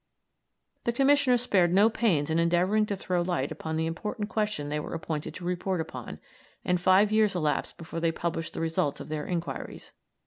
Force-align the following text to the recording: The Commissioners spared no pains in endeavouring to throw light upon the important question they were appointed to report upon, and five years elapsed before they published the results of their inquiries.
The 0.85 0.91
Commissioners 0.93 1.41
spared 1.43 1.71
no 1.71 1.87
pains 1.87 2.31
in 2.31 2.39
endeavouring 2.39 2.87
to 2.87 2.95
throw 2.95 3.21
light 3.21 3.51
upon 3.51 3.75
the 3.75 3.85
important 3.85 4.29
question 4.29 4.69
they 4.69 4.79
were 4.79 4.95
appointed 4.95 5.35
to 5.35 5.45
report 5.45 5.79
upon, 5.79 6.17
and 6.65 6.81
five 6.81 7.11
years 7.11 7.35
elapsed 7.35 7.77
before 7.77 7.99
they 7.99 8.11
published 8.11 8.55
the 8.55 8.61
results 8.61 8.99
of 8.99 9.09
their 9.09 9.27
inquiries. 9.27 9.93